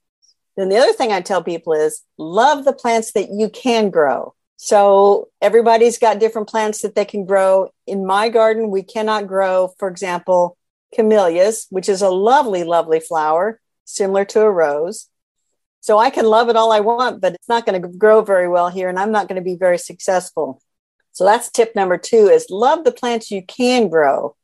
Then 0.57 0.69
the 0.69 0.79
other 0.79 0.93
thing 0.93 1.13
I 1.13 1.21
tell 1.21 1.43
people 1.43 1.73
is 1.73 2.03
love 2.17 2.65
the 2.65 2.73
plants 2.73 3.13
that 3.13 3.31
you 3.31 3.49
can 3.49 3.91
grow. 3.91 4.35
So 4.57 5.29
everybody's 5.43 5.99
got 5.99 6.19
different 6.19 6.49
plants 6.49 6.81
that 6.81 6.95
they 6.95 7.05
can 7.05 7.27
grow. 7.27 7.71
In 7.87 8.07
my 8.07 8.31
garden, 8.31 8.71
we 8.71 8.83
cannot 8.83 9.27
grow, 9.27 9.75
for 9.79 9.89
example, 9.89 10.57
camellias, 10.95 11.67
which 11.71 11.89
is 11.89 12.01
a 12.01 12.09
lovely, 12.09 12.65
lovely 12.65 13.01
flower, 13.01 13.61
similar 13.85 14.25
to 14.27 14.41
a 14.41 14.51
rose. 14.51 15.09
So 15.87 15.99
I 15.99 16.11
can 16.11 16.25
love 16.25 16.49
it 16.49 16.57
all 16.57 16.73
I 16.73 16.81
want, 16.81 17.21
but 17.21 17.35
it's 17.35 17.49
not 17.49 17.65
going 17.65 17.81
to 17.81 17.87
grow 17.87 18.21
very 18.21 18.49
well 18.49 18.69
here 18.69 18.89
and 18.89 18.99
I'm 18.99 19.13
not 19.13 19.29
going 19.29 19.41
to 19.41 19.51
be 19.51 19.55
very 19.55 19.79
successful. 19.79 20.61
So 21.13 21.25
that's 21.25 21.49
tip 21.49 21.77
number 21.77 21.97
two 21.97 22.27
is 22.27 22.51
love 22.51 22.83
the 22.83 22.91
plants 22.91 23.31
you 23.31 23.41
can 23.47 23.89
grow. 23.89 24.35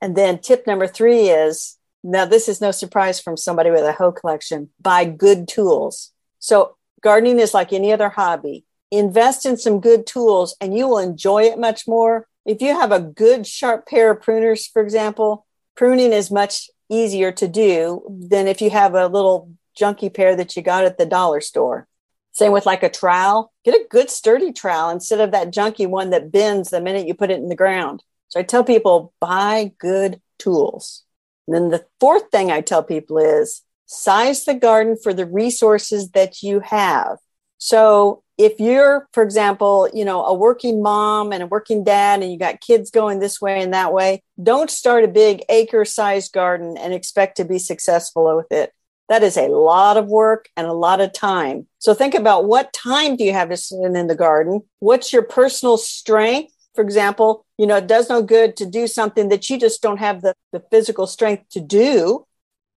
And 0.00 0.16
then 0.16 0.40
tip 0.40 0.66
number 0.66 0.88
three 0.88 1.28
is 1.28 1.78
Now, 2.02 2.24
this 2.24 2.48
is 2.48 2.60
no 2.60 2.72
surprise 2.72 3.20
from 3.20 3.36
somebody 3.36 3.70
with 3.70 3.84
a 3.84 3.92
hoe 3.92 4.10
collection. 4.10 4.70
Buy 4.80 5.04
good 5.04 5.46
tools. 5.46 6.10
So, 6.40 6.74
gardening 7.00 7.38
is 7.38 7.54
like 7.54 7.72
any 7.72 7.92
other 7.92 8.08
hobby. 8.08 8.64
Invest 8.90 9.46
in 9.46 9.56
some 9.56 9.78
good 9.78 10.04
tools 10.04 10.56
and 10.60 10.76
you 10.76 10.88
will 10.88 10.98
enjoy 10.98 11.44
it 11.44 11.60
much 11.60 11.86
more. 11.86 12.26
If 12.44 12.60
you 12.60 12.74
have 12.74 12.90
a 12.90 12.98
good, 12.98 13.46
sharp 13.46 13.86
pair 13.86 14.10
of 14.10 14.20
pruners, 14.20 14.68
for 14.68 14.82
example, 14.82 15.46
pruning 15.76 16.12
is 16.12 16.28
much 16.32 16.70
easier 16.90 17.30
to 17.30 17.46
do 17.46 18.02
than 18.28 18.48
if 18.48 18.60
you 18.60 18.70
have 18.70 18.96
a 18.96 19.06
little 19.06 19.48
junky 19.78 20.12
pair 20.12 20.36
that 20.36 20.56
you 20.56 20.62
got 20.62 20.84
at 20.84 20.98
the 20.98 21.06
dollar 21.06 21.40
store. 21.40 21.86
Same 22.32 22.52
with 22.52 22.66
like 22.66 22.82
a 22.82 22.88
trowel. 22.88 23.52
Get 23.64 23.74
a 23.74 23.86
good 23.90 24.10
sturdy 24.10 24.52
trowel 24.52 24.90
instead 24.90 25.20
of 25.20 25.32
that 25.32 25.52
junky 25.52 25.86
one 25.86 26.10
that 26.10 26.32
bends 26.32 26.70
the 26.70 26.80
minute 26.80 27.06
you 27.06 27.14
put 27.14 27.30
it 27.30 27.38
in 27.38 27.48
the 27.48 27.56
ground. 27.56 28.02
So 28.28 28.40
I 28.40 28.42
tell 28.42 28.64
people 28.64 29.12
buy 29.20 29.72
good 29.78 30.20
tools. 30.38 31.04
And 31.46 31.54
then 31.54 31.68
the 31.68 31.84
fourth 32.00 32.30
thing 32.30 32.50
I 32.50 32.62
tell 32.62 32.82
people 32.82 33.18
is 33.18 33.62
size 33.86 34.44
the 34.44 34.54
garden 34.54 34.96
for 34.96 35.12
the 35.12 35.26
resources 35.26 36.10
that 36.12 36.42
you 36.42 36.60
have. 36.60 37.18
So 37.58 38.22
if 38.38 38.58
you're, 38.58 39.08
for 39.12 39.22
example, 39.22 39.88
you 39.92 40.04
know, 40.04 40.24
a 40.24 40.34
working 40.34 40.82
mom 40.82 41.32
and 41.32 41.42
a 41.42 41.46
working 41.46 41.84
dad 41.84 42.22
and 42.22 42.32
you 42.32 42.38
got 42.38 42.60
kids 42.60 42.90
going 42.90 43.20
this 43.20 43.40
way 43.40 43.62
and 43.62 43.74
that 43.74 43.92
way, 43.92 44.22
don't 44.42 44.70
start 44.70 45.04
a 45.04 45.08
big 45.08 45.44
acre 45.48 45.84
sized 45.84 46.32
garden 46.32 46.76
and 46.78 46.94
expect 46.94 47.36
to 47.36 47.44
be 47.44 47.58
successful 47.58 48.34
with 48.36 48.50
it. 48.50 48.72
That 49.12 49.22
is 49.22 49.36
a 49.36 49.48
lot 49.48 49.98
of 49.98 50.06
work 50.06 50.48
and 50.56 50.66
a 50.66 50.72
lot 50.72 51.02
of 51.02 51.12
time. 51.12 51.66
So 51.78 51.92
think 51.92 52.14
about 52.14 52.46
what 52.46 52.72
time 52.72 53.14
do 53.14 53.24
you 53.24 53.34
have 53.34 53.50
to 53.50 53.58
spend 53.58 53.94
in 53.94 54.06
the 54.06 54.14
garden? 54.14 54.62
What's 54.78 55.12
your 55.12 55.20
personal 55.20 55.76
strength? 55.76 56.54
For 56.74 56.80
example, 56.80 57.44
you 57.58 57.66
know, 57.66 57.76
it 57.76 57.86
does 57.86 58.08
no 58.08 58.22
good 58.22 58.56
to 58.56 58.64
do 58.64 58.86
something 58.86 59.28
that 59.28 59.50
you 59.50 59.58
just 59.58 59.82
don't 59.82 59.98
have 59.98 60.22
the, 60.22 60.32
the 60.54 60.64
physical 60.70 61.06
strength 61.06 61.44
to 61.50 61.60
do 61.60 62.26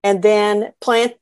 and 0.03 0.25
then 0.25 0.73
plant 0.81 1.15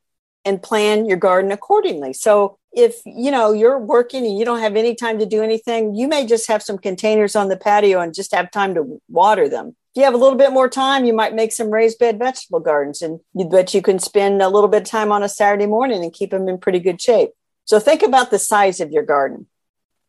and 0.46 0.62
plan 0.62 1.04
your 1.04 1.18
garden 1.18 1.52
accordingly. 1.52 2.14
So 2.14 2.56
if 2.72 3.02
you 3.04 3.30
know 3.30 3.52
you're 3.52 3.78
working 3.78 4.24
and 4.24 4.38
you 4.38 4.46
don't 4.46 4.60
have 4.60 4.76
any 4.76 4.94
time 4.94 5.18
to 5.18 5.26
do 5.26 5.42
anything, 5.42 5.94
you 5.94 6.08
may 6.08 6.24
just 6.24 6.48
have 6.48 6.62
some 6.62 6.78
containers 6.78 7.36
on 7.36 7.50
the 7.50 7.58
patio 7.58 8.00
and 8.00 8.14
just 8.14 8.34
have 8.34 8.50
time 8.50 8.74
to 8.76 8.98
water 9.10 9.46
them 9.46 9.76
if 9.92 10.00
you 10.00 10.04
have 10.04 10.14
a 10.14 10.16
little 10.16 10.38
bit 10.38 10.52
more 10.52 10.70
time, 10.70 11.04
you 11.04 11.12
might 11.12 11.34
make 11.34 11.52
some 11.52 11.68
raised 11.68 11.98
bed 11.98 12.18
vegetable 12.18 12.60
gardens 12.60 13.02
and 13.02 13.20
you 13.34 13.44
bet 13.44 13.74
you 13.74 13.82
can 13.82 13.98
spend 13.98 14.40
a 14.40 14.48
little 14.48 14.68
bit 14.68 14.82
of 14.82 14.88
time 14.88 15.12
on 15.12 15.22
a 15.22 15.28
Saturday 15.28 15.66
morning 15.66 16.02
and 16.02 16.14
keep 16.14 16.30
them 16.30 16.48
in 16.48 16.56
pretty 16.56 16.80
good 16.80 16.98
shape. 16.98 17.32
So 17.66 17.78
think 17.78 18.02
about 18.02 18.30
the 18.30 18.38
size 18.38 18.80
of 18.80 18.90
your 18.90 19.02
garden. 19.02 19.48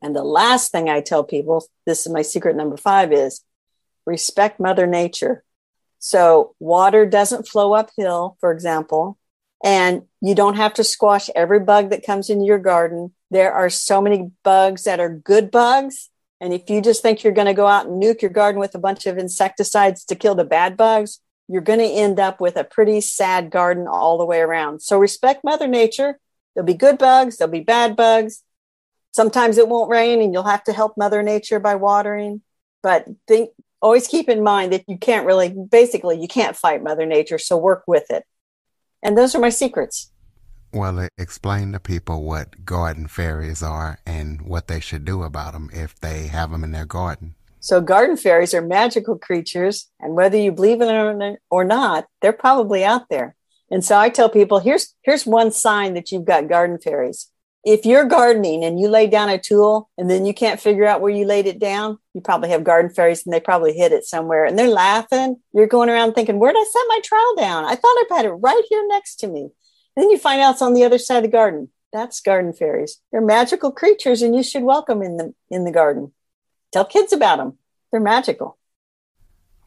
And 0.02 0.16
the 0.16 0.24
last 0.24 0.72
thing 0.72 0.88
I 0.88 1.02
tell 1.02 1.26
people, 1.26 1.66
this 1.86 2.06
is 2.06 2.14
my 2.14 2.22
secret 2.22 2.56
number 2.56 2.78
five, 2.78 3.12
is 3.12 3.42
respect 4.06 4.58
Mother 4.58 4.88
Nature. 4.88 5.44
So 6.00 6.56
water 6.60 7.06
doesn't 7.06 7.50
flow 7.50 7.74
uphill, 7.74 8.38
for 8.40 8.54
example, 8.54 9.18
and 9.66 10.04
you 10.22 10.34
don't 10.34 10.56
have 10.56 10.74
to 10.76 10.86
squash 10.86 11.30
every 11.36 11.60
bug 11.60 11.90
that 11.90 12.06
comes 12.06 12.30
into 12.30 12.46
your 12.46 12.58
garden. 12.58 13.14
There 13.32 13.52
are 13.52 13.70
so 13.70 14.02
many 14.02 14.32
bugs 14.44 14.84
that 14.84 15.02
are 15.02 15.10
good 15.10 15.52
bugs 15.52 16.10
and 16.44 16.54
if 16.54 16.70
you 16.70 16.82
just 16.82 17.02
think 17.02 17.24
you're 17.24 17.32
going 17.32 17.48
to 17.48 17.54
go 17.54 17.68
out 17.68 17.86
and 17.86 18.04
nuke 18.04 18.22
your 18.22 18.30
garden 18.30 18.60
with 18.60 18.76
a 18.76 18.80
bunch 18.80 19.06
of 19.06 19.18
insecticides 19.18 20.04
to 20.04 20.14
kill 20.14 20.36
the 20.36 20.44
bad 20.44 20.76
bugs, 20.76 21.22
you're 21.48 21.62
going 21.62 21.80
to 21.80 21.86
end 21.86 22.20
up 22.20 22.42
with 22.42 22.58
a 22.58 22.66
pretty 22.66 23.00
sad 23.00 23.50
garden 23.50 23.88
all 23.88 24.18
the 24.18 24.26
way 24.26 24.42
around. 24.42 24.82
So 24.82 25.00
respect 25.00 25.46
Mother 25.46 25.70
Nature. 25.70 26.20
There'll 26.54 26.68
be 26.68 26.74
good 26.74 26.98
bugs, 26.98 27.38
there'll 27.38 27.50
be 27.50 27.62
bad 27.62 27.96
bugs. 27.96 28.44
Sometimes 29.14 29.58
it 29.58 29.70
won't 29.70 29.90
rain 29.90 30.22
and 30.22 30.34
you'll 30.34 30.44
have 30.44 30.66
to 30.66 30.74
help 30.74 30.98
Mother 30.98 31.24
Nature 31.24 31.62
by 31.62 31.76
watering. 31.76 32.42
But 32.82 33.08
think 33.26 33.52
always 33.82 34.10
keep 34.10 34.28
in 34.28 34.44
mind 34.44 34.74
that 34.74 34.84
you 34.90 34.98
can't 34.98 35.26
really 35.26 35.48
basically 35.72 36.20
you 36.20 36.28
can't 36.28 36.58
fight 36.58 36.84
Mother 36.84 37.06
Nature, 37.06 37.38
so 37.38 37.56
work 37.56 37.84
with 37.88 38.12
it. 38.12 38.26
And 39.02 39.18
those 39.18 39.34
are 39.34 39.40
my 39.40 39.48
secrets. 39.48 40.12
Well, 40.74 41.08
explain 41.20 41.72
to 41.74 41.80
people 41.80 42.24
what 42.24 42.66
garden 42.66 43.08
fairies 43.08 43.62
are 43.62 44.00
and 44.08 44.42
what 44.42 44.68
they 44.68 44.80
should 44.80 45.06
do 45.06 45.22
about 45.22 45.54
them 45.54 45.70
if 45.72 46.00
they 46.00 46.26
have 46.28 46.50
them 46.50 46.64
in 46.64 46.72
their 46.72 46.88
garden. 46.88 47.36
So, 47.60 47.80
garden 47.80 48.18
fairies 48.18 48.56
are 48.56 48.62
magical 48.62 49.18
creatures, 49.18 49.92
and 50.00 50.16
whether 50.16 50.36
you 50.36 50.52
believe 50.52 50.82
in 50.82 50.88
them 50.88 51.38
or 51.52 51.64
not, 51.64 52.08
they're 52.22 52.34
probably 52.34 52.84
out 52.84 53.08
there. 53.10 53.36
And 53.70 53.86
so, 53.86 54.00
I 54.00 54.10
tell 54.10 54.30
people 54.30 54.60
here's 54.60 54.96
here's 55.04 55.28
one 55.28 55.52
sign 55.52 55.94
that 55.94 56.12
you've 56.12 56.26
got 56.26 56.50
garden 56.50 56.80
fairies. 56.80 57.30
If 57.64 57.86
you're 57.86 58.06
gardening 58.06 58.64
and 58.64 58.80
you 58.80 58.90
lay 58.90 59.06
down 59.06 59.30
a 59.30 59.38
tool 59.38 59.90
and 59.98 60.10
then 60.10 60.26
you 60.26 60.34
can't 60.34 60.60
figure 60.60 60.86
out 60.86 61.00
where 61.00 61.14
you 61.14 61.26
laid 61.26 61.46
it 61.46 61.60
down, 61.60 62.00
you 62.14 62.20
probably 62.20 62.50
have 62.50 62.66
garden 62.66 62.92
fairies 62.92 63.26
and 63.26 63.34
they 63.34 63.40
probably 63.40 63.74
hid 63.74 63.94
it 63.94 64.04
somewhere 64.04 64.44
and 64.44 64.60
they're 64.60 64.68
laughing. 64.68 65.38
You're 65.54 65.68
going 65.68 65.90
around 65.90 66.14
thinking, 66.14 66.40
Where 66.40 66.52
did 66.52 66.60
I 66.60 66.66
set 66.66 66.86
my 66.90 67.00
trowel 67.04 67.36
down? 67.38 67.64
I 67.64 67.76
thought 67.76 67.84
I 67.86 68.06
had 68.10 68.26
it 68.26 68.30
right 68.30 68.64
here 68.70 68.84
next 68.88 69.18
to 69.18 69.28
me. 69.28 69.52
Then 69.96 70.10
you 70.10 70.18
find 70.18 70.42
out 70.42 70.54
it's 70.54 70.62
on 70.62 70.74
the 70.74 70.84
other 70.84 70.98
side 70.98 71.18
of 71.18 71.24
the 71.24 71.30
garden. 71.30 71.70
That's 71.92 72.20
garden 72.22 72.54
fairies. 72.54 73.00
They're 73.12 73.22
magical 73.22 73.72
creatures, 73.72 74.22
and 74.22 74.36
you 74.36 74.42
should 74.42 74.64
welcome 74.64 75.02
in 75.04 75.18
the 75.18 75.34
in 75.52 75.64
the 75.64 75.72
garden. 75.72 76.12
Tell 76.72 76.86
kids 76.86 77.14
about 77.14 77.38
them. 77.38 77.60
They're 77.92 78.02
magical. 78.02 78.58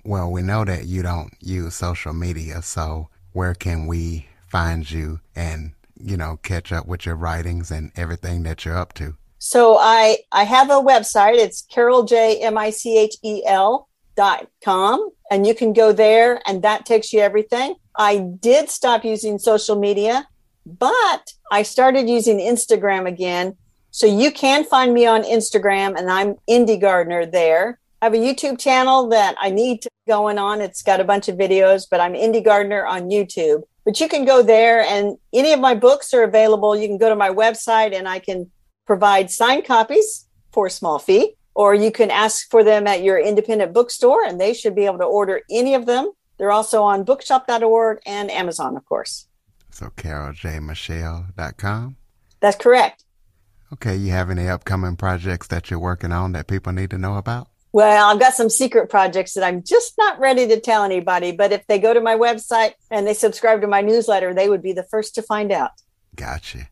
Well, 0.05 0.31
we 0.31 0.43
know 0.43 0.65
that 0.65 0.87
you 0.87 1.03
don't 1.03 1.33
use 1.41 1.77
social 1.77 2.13
media, 2.13 2.63
so 2.63 3.09
where 3.33 3.55
can 3.55 3.87
we 3.87 4.27
find 4.49 4.91
you 4.91 5.21
and 5.37 5.73
you 6.01 6.17
know 6.17 6.39
catch 6.43 6.73
up 6.73 6.87
with 6.87 7.07
your 7.07 7.15
writings 7.15 7.71
and 7.71 7.93
everything 7.95 8.43
that 8.43 8.65
you're 8.65 8.77
up 8.77 8.93
to? 8.95 9.17
So 9.39 9.79
I 9.79 10.19
I 10.33 10.43
have 10.43 10.71
a 10.71 10.83
website. 10.83 11.37
It's 11.37 11.63
Carol 11.63 12.03
J 12.03 12.41
M 12.43 12.59
I 12.59 12.71
C 12.71 12.99
H 12.99 13.17
E 13.23 13.45
L 13.47 13.89
dot 14.17 14.49
com, 14.65 15.11
and 15.31 15.47
you 15.47 15.55
can 15.55 15.73
go 15.73 15.93
there, 15.93 16.41
and 16.47 16.63
that 16.63 16.87
takes 16.87 17.13
you 17.13 17.21
everything. 17.21 17.77
I 17.99 18.19
did 18.19 18.71
stop 18.71 19.05
using 19.05 19.39
social 19.39 19.77
media, 19.77 20.29
but 20.65 21.33
I 21.51 21.63
started 21.63 22.09
using 22.09 22.39
Instagram 22.39 23.07
again. 23.07 23.57
So 23.91 24.07
you 24.07 24.31
can 24.31 24.65
find 24.65 24.93
me 24.93 25.07
on 25.07 25.23
Instagram 25.23 25.97
and 25.97 26.11
I'm 26.11 26.35
Indie 26.49 26.81
Gardener 26.81 27.25
there. 27.25 27.79
I 28.03 28.07
have 28.07 28.15
a 28.15 28.19
YouTube 28.19 28.59
channel 28.59 29.09
that 29.09 29.37
I 29.41 29.51
need 29.51 29.81
to 29.83 29.91
going 30.07 30.39
on. 30.39 30.61
It's 30.61 30.83
got 30.83 31.01
a 31.01 31.05
bunch 31.05 31.29
of 31.29 31.37
videos, 31.37 31.87
but 31.91 32.01
I'm 32.01 32.13
Indie 32.13 32.45
Gardener 32.45 32.85
on 32.85 33.09
YouTube. 33.09 33.63
But 33.85 33.99
you 34.01 34.09
can 34.09 34.25
go 34.25 34.43
there 34.43 34.83
and 34.83 35.17
any 35.33 35.53
of 35.53 35.61
my 35.61 35.75
books 35.75 36.13
are 36.13 36.23
available. 36.23 36.77
You 36.77 36.89
can 36.89 36.99
go 36.99 37.09
to 37.09 37.17
my 37.17 37.31
website 37.31 37.97
and 37.97 38.07
I 38.07 38.19
can 38.19 38.51
provide 38.85 39.31
signed 39.31 39.65
copies 39.65 40.27
for 40.53 40.67
a 40.67 40.71
small 40.71 40.99
fee, 40.99 41.35
or 41.55 41.75
you 41.75 41.91
can 41.91 42.11
ask 42.11 42.51
for 42.51 42.63
them 42.63 42.87
at 42.87 43.03
your 43.03 43.19
independent 43.19 43.73
bookstore 43.73 44.25
and 44.25 44.41
they 44.41 44.53
should 44.53 44.75
be 44.75 44.85
able 44.85 44.99
to 44.99 45.05
order 45.05 45.41
any 45.51 45.75
of 45.75 45.87
them 45.87 46.13
they're 46.39 46.53
also 46.53 46.83
on 46.83 47.05
bookshop.org 47.05 47.99
and 48.07 48.31
Amazon, 48.31 48.77
of 48.77 48.85
course. 48.85 49.27
So 49.71 49.87
caroljmichel.com? 49.87 51.97
That's 52.41 52.57
correct. 52.57 53.05
Okay, 53.73 53.97
you 53.97 54.13
have 54.13 54.31
any 54.31 54.49
upcoming 54.49 54.97
projects 54.97 55.49
that 55.49 55.71
you're 55.71 55.81
working 55.81 56.13
on 56.13 56.33
that 56.33 56.47
people 56.47 56.73
need 56.73 56.91
to 56.91 56.99
know 56.99 57.17
about? 57.17 57.49
Well, 57.73 58.11
I've 58.11 58.21
got 58.21 58.33
some 58.33 58.49
secret 58.49 58.89
projects 58.89 59.35
that 59.35 59.45
I'm 59.45 59.63
just 59.63 59.95
not 59.99 60.19
ready 60.19 60.47
to 60.49 60.61
tell 60.61 60.85
anybody, 60.85 61.33
but 61.33 61.53
if 61.53 61.67
they 61.67 61.79
go 61.79 61.93
to 61.93 62.01
my 62.01 62.17
website 62.17 62.73
and 62.91 63.07
they 63.07 63.13
subscribe 63.13 63.61
to 63.61 63.67
my 63.67 63.83
newsletter, 63.83 64.33
they 64.33 64.49
would 64.49 64.63
be 64.63 64.73
the 64.73 64.85
first 64.85 65.15
to 65.17 65.23
find 65.23 65.53
out. 65.53 65.73
Gotcha. 66.15 66.69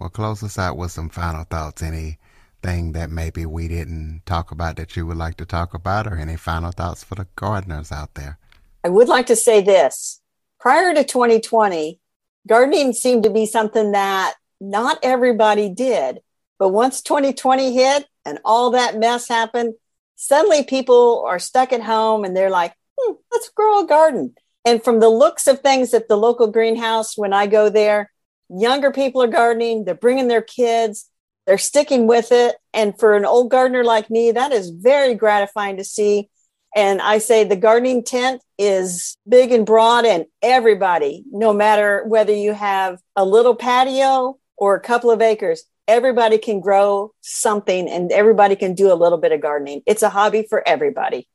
Well, 0.00 0.08
close 0.08 0.42
us 0.42 0.58
out 0.58 0.76
with 0.76 0.90
some 0.90 1.10
final 1.10 1.44
thoughts. 1.44 1.80
Anything 1.80 2.92
that 2.92 3.10
maybe 3.10 3.46
we 3.46 3.68
didn't 3.68 4.22
talk 4.26 4.50
about 4.50 4.74
that 4.76 4.96
you 4.96 5.06
would 5.06 5.16
like 5.16 5.36
to 5.36 5.46
talk 5.46 5.74
about, 5.74 6.08
or 6.08 6.16
any 6.16 6.36
final 6.36 6.72
thoughts 6.72 7.04
for 7.04 7.14
the 7.14 7.28
gardeners 7.36 7.92
out 7.92 8.14
there? 8.14 8.38
I 8.84 8.88
would 8.88 9.08
like 9.08 9.26
to 9.26 9.36
say 9.36 9.60
this 9.60 10.20
prior 10.60 10.94
to 10.94 11.04
2020, 11.04 12.00
gardening 12.46 12.92
seemed 12.92 13.24
to 13.24 13.30
be 13.30 13.46
something 13.46 13.92
that 13.92 14.34
not 14.60 14.98
everybody 15.02 15.68
did. 15.68 16.20
But 16.58 16.70
once 16.70 17.02
2020 17.02 17.74
hit 17.74 18.06
and 18.24 18.38
all 18.44 18.70
that 18.70 18.96
mess 18.98 19.28
happened, 19.28 19.74
suddenly 20.14 20.62
people 20.62 21.24
are 21.26 21.38
stuck 21.38 21.72
at 21.72 21.82
home 21.82 22.24
and 22.24 22.36
they're 22.36 22.50
like, 22.50 22.74
hmm, 22.98 23.14
let's 23.32 23.48
grow 23.50 23.80
a 23.82 23.86
garden. 23.86 24.34
And 24.64 24.82
from 24.82 25.00
the 25.00 25.08
looks 25.08 25.48
of 25.48 25.60
things 25.60 25.92
at 25.92 26.06
the 26.06 26.16
local 26.16 26.46
greenhouse, 26.46 27.18
when 27.18 27.32
I 27.32 27.48
go 27.48 27.68
there, 27.68 28.12
younger 28.48 28.92
people 28.92 29.22
are 29.22 29.28
gardening, 29.28 29.84
they're 29.84 29.94
bringing 29.94 30.28
their 30.28 30.42
kids, 30.42 31.08
they're 31.46 31.58
sticking 31.58 32.06
with 32.06 32.30
it. 32.30 32.54
And 32.72 32.96
for 32.96 33.16
an 33.16 33.24
old 33.24 33.50
gardener 33.50 33.82
like 33.82 34.10
me, 34.10 34.30
that 34.30 34.52
is 34.52 34.70
very 34.70 35.14
gratifying 35.14 35.78
to 35.78 35.84
see 35.84 36.30
and 36.74 37.02
I 37.02 37.18
say 37.18 37.44
the 37.44 37.56
gardening 37.56 38.04
tent 38.04 38.42
is 38.58 39.16
big 39.28 39.52
and 39.52 39.66
broad, 39.66 40.04
and 40.04 40.26
everybody, 40.40 41.24
no 41.30 41.52
matter 41.52 42.04
whether 42.06 42.34
you 42.34 42.52
have 42.52 43.00
a 43.16 43.24
little 43.24 43.54
patio 43.54 44.38
or 44.56 44.74
a 44.74 44.80
couple 44.80 45.10
of 45.10 45.20
acres, 45.20 45.64
everybody 45.88 46.38
can 46.38 46.60
grow 46.60 47.12
something 47.20 47.88
and 47.88 48.12
everybody 48.12 48.56
can 48.56 48.74
do 48.74 48.92
a 48.92 48.94
little 48.94 49.18
bit 49.18 49.32
of 49.32 49.40
gardening. 49.40 49.82
It's 49.86 50.02
a 50.02 50.08
hobby 50.08 50.46
for 50.48 50.66
everybody. 50.66 51.28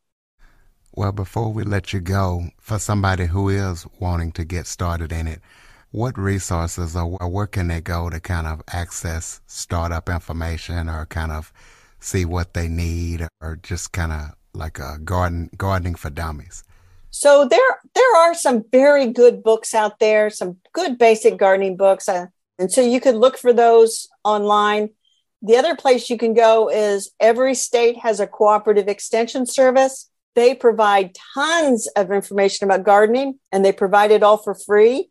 Well, 0.96 1.12
before 1.12 1.54
we 1.54 1.64
let 1.64 1.94
you 1.94 2.00
go, 2.00 2.48
for 2.60 2.80
somebody 2.80 3.28
who 3.28 3.50
is 3.50 3.86
wanting 4.00 4.32
to 4.32 4.46
get 4.46 4.66
started 4.66 5.12
in 5.12 5.28
it, 5.28 5.42
what 5.92 6.18
resources 6.18 6.96
or 6.96 7.30
where 7.30 7.48
can 7.48 7.68
they 7.68 7.82
go 7.82 8.10
to 8.10 8.20
kind 8.20 8.48
of 8.48 8.64
access 8.68 9.42
startup 9.46 10.10
information 10.10 10.90
or 10.90 11.06
kind 11.06 11.32
of 11.32 11.54
see 12.00 12.26
what 12.26 12.54
they 12.54 12.68
need 12.68 13.28
or 13.42 13.58
just 13.58 13.92
kind 13.92 14.12
of 14.12 14.37
like 14.58 14.80
a 14.80 14.98
garden 15.04 15.50
gardening 15.56 15.96
for 15.96 16.10
dummies? 16.10 16.64
So 17.10 17.48
there 17.48 17.80
there 17.96 18.16
are 18.18 18.34
some 18.34 18.66
very 18.72 19.08
good 19.08 19.44
books 19.44 19.74
out 19.74 20.00
there, 20.00 20.30
some 20.30 20.58
good 20.74 20.98
basic 20.98 21.38
gardening 21.38 21.78
books. 21.78 22.10
Uh, 22.10 22.28
and 22.60 22.72
so 22.72 22.82
you 22.82 23.00
could 23.00 23.16
look 23.16 23.38
for 23.38 23.54
those 23.54 24.08
online. 24.24 24.90
The 25.42 25.58
other 25.58 25.76
place 25.76 26.10
you 26.10 26.18
can 26.18 26.34
go 26.34 26.70
is 26.70 27.12
every 27.20 27.54
state 27.54 27.98
has 28.00 28.20
a 28.20 28.28
cooperative 28.28 28.88
extension 28.88 29.46
service. 29.46 30.10
They 30.36 30.54
provide 30.54 31.16
tons 31.34 31.88
of 31.96 32.12
information 32.12 32.66
about 32.66 32.84
gardening 32.84 33.40
and 33.52 33.64
they 33.64 33.72
provide 33.72 34.12
it 34.12 34.24
all 34.24 34.38
for 34.38 34.56
free. 34.56 35.10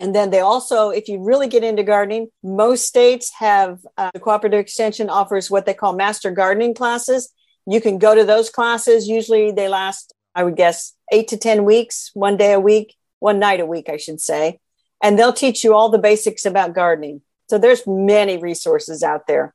And 0.00 0.14
then 0.14 0.30
they 0.30 0.40
also, 0.40 0.90
if 0.90 1.08
you 1.08 1.22
really 1.22 1.48
get 1.48 1.64
into 1.64 1.82
gardening, 1.82 2.28
most 2.42 2.86
states 2.86 3.32
have 3.38 3.80
uh, 3.96 4.10
the 4.14 4.20
cooperative 4.20 4.60
extension 4.60 5.10
offers 5.10 5.50
what 5.50 5.66
they 5.66 5.74
call 5.74 5.92
master 5.94 6.30
gardening 6.30 6.74
classes. 6.74 7.32
You 7.70 7.82
can 7.82 7.98
go 7.98 8.14
to 8.14 8.24
those 8.24 8.48
classes. 8.48 9.08
Usually 9.08 9.50
they 9.50 9.68
last, 9.68 10.14
I 10.34 10.42
would 10.42 10.56
guess, 10.56 10.94
eight 11.12 11.28
to 11.28 11.36
10 11.36 11.64
weeks, 11.64 12.10
one 12.14 12.38
day 12.38 12.54
a 12.54 12.60
week, 12.60 12.96
one 13.18 13.38
night 13.38 13.60
a 13.60 13.66
week, 13.66 13.90
I 13.90 13.98
should 13.98 14.22
say. 14.22 14.58
And 15.02 15.18
they'll 15.18 15.34
teach 15.34 15.62
you 15.62 15.74
all 15.74 15.90
the 15.90 15.98
basics 15.98 16.46
about 16.46 16.74
gardening. 16.74 17.20
So 17.50 17.58
there's 17.58 17.86
many 17.86 18.38
resources 18.38 19.02
out 19.02 19.26
there. 19.26 19.54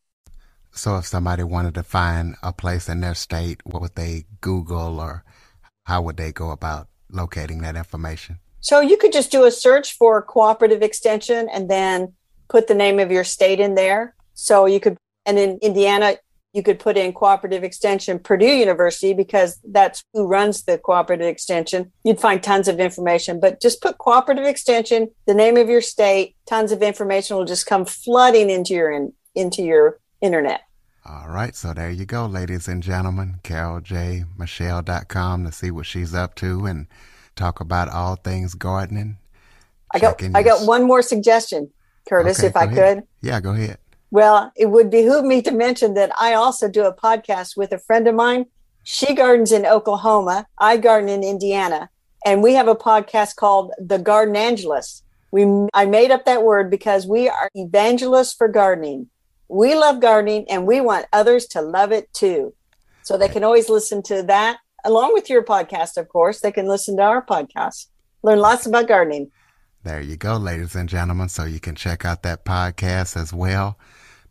So 0.73 0.97
if 0.97 1.07
somebody 1.07 1.41
wanted 1.41 1.73
to 1.73 1.81
find 1.81 2.35
a 2.43 2.53
place 2.53 2.87
in 2.87 3.01
their 3.01 3.15
state, 3.15 3.61
what 3.63 3.81
would 3.81 3.95
they 3.95 4.25
Google 4.41 4.99
or 4.99 5.23
how 5.85 6.03
would 6.03 6.17
they 6.17 6.31
go 6.31 6.51
about 6.51 6.89
locating 7.09 7.61
that 7.61 7.75
information? 7.75 8.37
So 8.59 8.79
you 8.79 8.95
could 8.95 9.11
just 9.11 9.31
do 9.31 9.45
a 9.45 9.51
search 9.51 9.97
for 9.97 10.21
cooperative 10.21 10.83
extension 10.83 11.49
and 11.49 11.67
then 11.67 12.13
put 12.47 12.67
the 12.67 12.75
name 12.75 12.99
of 12.99 13.11
your 13.11 13.23
state 13.23 13.59
in 13.59 13.73
there. 13.73 14.13
So 14.35 14.67
you 14.67 14.79
could, 14.79 14.97
and 15.25 15.39
in 15.39 15.57
Indiana, 15.63 16.17
you 16.53 16.61
could 16.61 16.79
put 16.79 16.97
in 16.97 17.13
cooperative 17.13 17.63
extension 17.63 18.19
Purdue 18.19 18.45
University 18.45 19.13
because 19.13 19.59
that's 19.63 20.03
who 20.13 20.27
runs 20.27 20.63
the 20.63 20.77
cooperative 20.77 21.27
extension. 21.27 21.91
You'd 22.03 22.19
find 22.19 22.41
tons 22.41 22.67
of 22.67 22.79
information, 22.79 23.39
but 23.39 23.59
just 23.59 23.81
put 23.81 23.97
cooperative 23.97 24.45
extension, 24.45 25.09
the 25.25 25.33
name 25.33 25.57
of 25.57 25.67
your 25.67 25.81
state, 25.81 26.35
tons 26.45 26.71
of 26.71 26.83
information 26.83 27.35
will 27.35 27.45
just 27.45 27.65
come 27.65 27.85
flooding 27.85 28.51
into 28.51 28.73
your 28.73 28.91
in, 28.91 29.13
into 29.33 29.63
your 29.63 29.99
internet. 30.21 30.61
All 31.05 31.27
right, 31.27 31.55
so 31.55 31.73
there 31.73 31.91
you 31.91 32.05
go, 32.05 32.27
ladies 32.27 32.67
and 32.67 32.81
gentlemen. 32.81 33.39
CarolJMichel.com 33.43 35.45
to 35.45 35.51
see 35.51 35.71
what 35.71 35.85
she's 35.85 36.13
up 36.13 36.35
to 36.35 36.65
and 36.65 36.87
talk 37.35 37.59
about 37.59 37.89
all 37.89 38.15
things 38.15 38.53
gardening. 38.53 39.17
I 39.91 39.99
got 39.99 40.21
I 40.33 40.43
got 40.43 40.65
one 40.65 40.83
more 40.83 41.01
suggestion, 41.01 41.71
Curtis, 42.07 42.39
okay, 42.39 42.47
if 42.47 42.55
I 42.55 42.65
ahead. 42.65 42.97
could. 42.97 43.07
Yeah, 43.21 43.41
go 43.41 43.51
ahead. 43.51 43.79
Well, 44.13 44.51
it 44.55 44.67
would 44.67 44.91
behoove 44.91 45.25
me 45.25 45.41
to 45.41 45.49
mention 45.49 45.95
that 45.95 46.11
I 46.21 46.35
also 46.35 46.69
do 46.69 46.85
a 46.85 46.93
podcast 46.93 47.57
with 47.57 47.71
a 47.71 47.79
friend 47.79 48.07
of 48.07 48.13
mine. 48.13 48.45
She 48.83 49.15
gardens 49.15 49.51
in 49.51 49.65
Oklahoma. 49.65 50.45
I 50.55 50.77
garden 50.77 51.09
in 51.09 51.23
Indiana. 51.23 51.89
And 52.23 52.43
we 52.43 52.53
have 52.53 52.67
a 52.67 52.75
podcast 52.75 53.37
called 53.37 53.71
The 53.79 53.97
Gardenangelists. 53.97 55.01
We 55.31 55.47
I 55.73 55.87
made 55.87 56.11
up 56.11 56.25
that 56.25 56.43
word 56.43 56.69
because 56.69 57.07
we 57.07 57.27
are 57.27 57.49
evangelists 57.55 58.35
for 58.35 58.47
gardening. 58.47 59.07
We 59.49 59.73
love 59.73 59.99
gardening 59.99 60.45
and 60.47 60.67
we 60.67 60.79
want 60.79 61.07
others 61.11 61.47
to 61.47 61.63
love 61.63 61.91
it 61.91 62.13
too. 62.13 62.53
So 63.01 63.17
they 63.17 63.29
can 63.29 63.43
always 63.43 63.67
listen 63.67 64.03
to 64.03 64.21
that 64.21 64.59
along 64.85 65.13
with 65.13 65.27
your 65.27 65.43
podcast, 65.43 65.97
of 65.97 66.07
course. 66.07 66.39
They 66.39 66.51
can 66.51 66.67
listen 66.67 66.97
to 66.97 67.03
our 67.03 67.25
podcast, 67.25 67.87
learn 68.21 68.37
lots 68.37 68.67
about 68.67 68.87
gardening. 68.87 69.31
There 69.83 70.01
you 70.01 70.17
go, 70.17 70.37
ladies 70.37 70.75
and 70.75 70.87
gentlemen. 70.87 71.29
So 71.29 71.45
you 71.45 71.59
can 71.59 71.73
check 71.73 72.05
out 72.05 72.21
that 72.21 72.45
podcast 72.45 73.19
as 73.19 73.33
well 73.33 73.79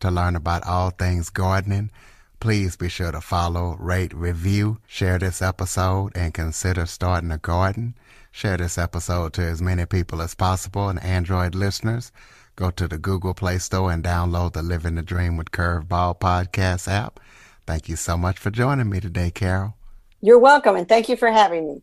to 0.03 0.11
learn 0.11 0.37
about 0.37 0.67
all 0.67 0.91
things 0.91 1.31
gardening. 1.31 1.91
Please 2.39 2.77
be 2.77 2.89
sure 2.89 3.13
to 3.13 3.21
follow, 3.21 3.77
rate, 3.79 4.13
review, 4.13 4.79
share 4.87 5.19
this 5.19 5.41
episode, 5.41 6.13
and 6.15 6.35
consider 6.35 6.87
starting 6.87 7.31
a 7.31 7.39
garden. 7.39 7.95
Share 8.31 8.57
this 8.57 8.79
episode 8.79 9.33
to 9.35 9.43
as 9.43 9.63
many 9.63 9.87
people 9.87 10.21
as 10.21 10.35
possible 10.35 10.89
and 10.89 11.03
Android 11.03 11.55
listeners. 11.55 12.13
Go 12.57 12.71
to 12.71 12.89
the 12.89 12.99
Google 12.99 13.33
Play 13.33 13.59
Store 13.59 13.93
and 13.93 14.03
download 14.03 14.53
the 14.53 14.63
Living 14.63 14.97
the 14.97 15.03
Dream 15.03 15.37
with 15.37 15.53
Curveball 15.53 16.19
podcast 16.19 16.87
app. 16.91 17.21
Thank 17.67 17.89
you 17.89 17.97
so 17.97 18.17
much 18.17 18.39
for 18.39 18.51
joining 18.51 18.91
me 18.91 19.01
today, 19.01 19.31
Carol. 19.31 19.75
You're 20.21 20.39
welcome, 20.39 20.77
and 20.77 20.89
thank 20.89 21.09
you 21.09 21.17
for 21.17 21.31
having 21.31 21.67
me. 21.67 21.83